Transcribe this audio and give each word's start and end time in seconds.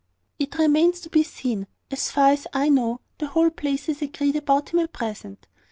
"It 0.39 0.57
remains 0.57 0.99
to 1.01 1.11
be 1.11 1.21
seen. 1.21 1.67
As 1.91 2.09
far 2.09 2.29
as 2.31 2.47
I 2.53 2.69
know, 2.69 3.01
the 3.19 3.27
whole 3.27 3.51
place 3.51 3.87
is 3.87 4.01
agreed 4.01 4.35
about 4.35 4.69
him 4.69 4.79
at 4.79 4.91
present. 4.93 5.45